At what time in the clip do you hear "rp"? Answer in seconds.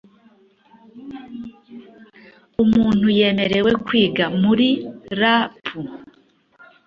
5.19-5.63